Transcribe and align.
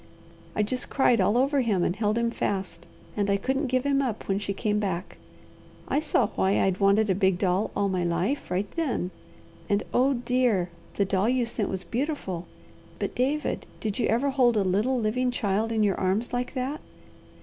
I 0.55 0.63
just 0.63 0.89
cried 0.89 1.21
all 1.21 1.37
over 1.37 1.61
him 1.61 1.83
and 1.83 1.95
held 1.95 2.17
him 2.17 2.31
fast, 2.31 2.87
and 3.15 3.29
I 3.29 3.37
couldn't 3.37 3.67
give 3.67 3.83
him 3.83 4.01
up 4.01 4.27
when 4.27 4.39
she 4.39 4.51
came 4.51 4.79
back. 4.79 5.17
I 5.87 5.99
saw 5.99 6.25
why 6.29 6.59
I'd 6.59 6.79
wanted 6.79 7.11
a 7.11 7.13
big 7.13 7.37
doll 7.37 7.69
all 7.75 7.87
my 7.87 8.03
life, 8.03 8.49
right 8.49 8.65
then; 8.71 9.11
and 9.69 9.83
oh, 9.93 10.15
dear! 10.15 10.71
the 10.95 11.05
doll 11.05 11.29
you 11.29 11.45
sent 11.45 11.69
was 11.69 11.83
beautiful, 11.83 12.47
but, 12.97 13.13
David, 13.13 13.67
did 13.79 13.99
you 13.99 14.07
ever 14.07 14.31
hold 14.31 14.57
a 14.57 14.63
little, 14.63 14.99
living 14.99 15.29
child 15.29 15.71
in 15.71 15.83
your 15.83 15.99
arms 15.99 16.33
like 16.33 16.55
that?" 16.55 16.81